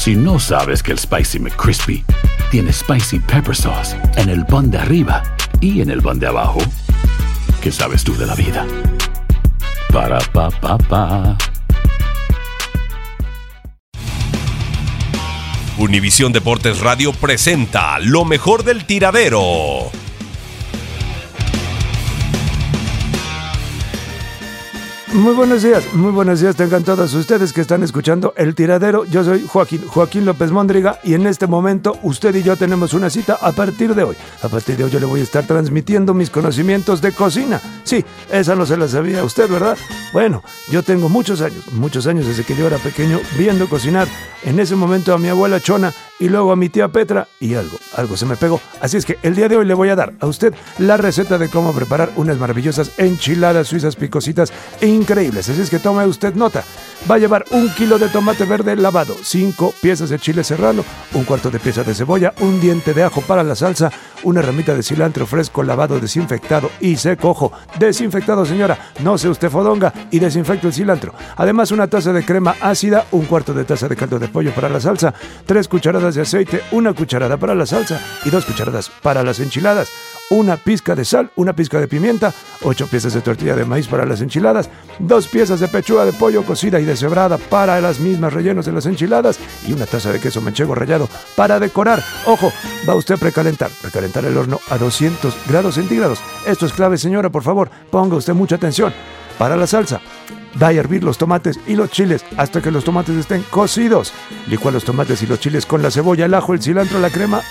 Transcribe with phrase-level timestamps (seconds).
[0.00, 2.02] Si no sabes que el Spicy McCrispy
[2.50, 5.22] tiene Spicy Pepper Sauce en el pan de arriba
[5.60, 6.58] y en el pan de abajo,
[7.60, 8.66] ¿qué sabes tú de la vida?
[9.92, 11.36] Para, pa, pa, pa.
[15.76, 19.90] Univisión Deportes Radio presenta lo mejor del tiradero.
[25.12, 29.04] Muy buenos días, muy buenos días tengan todos ustedes que están escuchando El Tiradero.
[29.04, 33.10] Yo soy Joaquín, Joaquín López Móndriga y en este momento usted y yo tenemos una
[33.10, 34.16] cita a partir de hoy.
[34.40, 37.60] A partir de hoy yo le voy a estar transmitiendo mis conocimientos de cocina.
[37.82, 39.76] Sí, esa no se la sabía usted, ¿verdad?
[40.12, 44.06] Bueno, yo tengo muchos años, muchos años desde que yo era pequeño viendo cocinar.
[44.44, 47.78] En ese momento a mi abuela Chona y luego a mi tía Petra y algo,
[47.96, 48.60] algo se me pegó.
[48.80, 51.38] Así es que el día de hoy le voy a dar a usted la receta
[51.38, 55.48] de cómo preparar unas maravillosas enchiladas suizas picositas e increíbles.
[55.48, 56.62] Así es que tome usted nota.
[57.10, 61.24] Va a llevar un kilo de tomate verde lavado, cinco piezas de chile serrano, un
[61.24, 63.90] cuarto de pieza de cebolla, un diente de ajo para la salsa,
[64.22, 67.30] una ramita de cilantro fresco lavado, desinfectado y seco.
[67.30, 71.14] Ojo, desinfectado señora, no se usted fodonga y desinfecte el cilantro.
[71.36, 74.68] Además una taza de crema ácida, un cuarto de taza de caldo de pollo para
[74.68, 75.14] la salsa,
[75.46, 79.90] tres cucharadas de aceite, una cucharada para la salsa y dos cucharadas para las enchiladas
[80.30, 82.32] una pizca de sal, una pizca de pimienta,
[82.62, 84.70] ocho piezas de tortilla de maíz para las enchiladas,
[85.00, 88.86] dos piezas de pechuga de pollo cocida y deshebrada para las mismas rellenos de las
[88.86, 92.02] enchiladas y una taza de queso manchego rallado para decorar.
[92.26, 92.52] Ojo,
[92.88, 96.20] va usted a precalentar, precalentar el horno a 200 grados centígrados.
[96.46, 98.94] Esto es clave, señora, por favor, ponga usted mucha atención.
[99.36, 100.00] Para la salsa,
[100.54, 104.12] da a hervir los tomates y los chiles hasta que los tomates estén cocidos.
[104.46, 107.42] Licua los tomates y los chiles con la cebolla, el ajo, el cilantro, la crema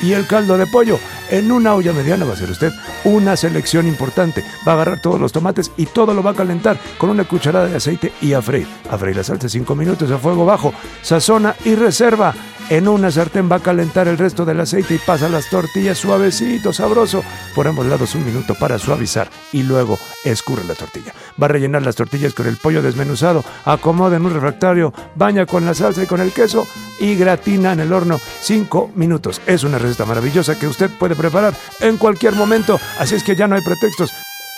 [0.00, 0.98] y el caldo de pollo.
[1.30, 2.72] En una olla mediana va a hacer usted
[3.04, 4.44] una selección importante.
[4.66, 7.66] Va a agarrar todos los tomates y todo lo va a calentar con una cucharada
[7.66, 8.66] de aceite y a freír.
[8.90, 10.72] A freír la salsa 5 minutos a fuego bajo.
[11.02, 12.34] Sazona y reserva.
[12.68, 16.72] En una sartén va a calentar el resto del aceite y pasa las tortillas suavecito,
[16.72, 17.22] sabroso,
[17.54, 21.14] por ambos lados un minuto para suavizar y luego escurre la tortilla.
[21.40, 25.64] Va a rellenar las tortillas con el pollo desmenuzado, acomoda en un refractario, baña con
[25.64, 26.66] la salsa y con el queso
[26.98, 29.40] y gratina en el horno 5 minutos.
[29.46, 33.48] Es una receta maravillosa que usted puede preparar en cualquier momento, así es que ya
[33.48, 34.12] no hay pretextos.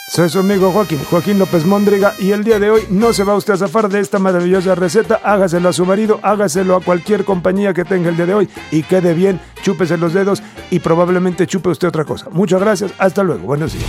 [0.09, 3.37] Soy su amigo Joaquín, Joaquín López Móndriga, y el día de hoy no se va
[3.37, 5.21] usted a zafar de esta maravillosa receta.
[5.23, 8.85] Hágaselo a su marido, hágaselo a cualquier compañía que tenga el día de hoy y
[8.85, 12.29] quede bien, chúpese los dedos y probablemente chupe usted otra cosa.
[12.31, 13.85] Muchas gracias, hasta luego, buenos días.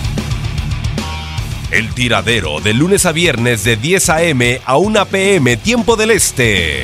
[1.71, 4.59] El tiradero de lunes a viernes de 10 a.m.
[4.65, 5.55] a 1 p.m.
[5.55, 6.83] tiempo del este.